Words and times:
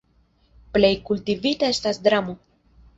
Plej 0.77 0.91
kultivita 1.11 1.71
estas 1.77 2.05
dramo. 2.11 2.39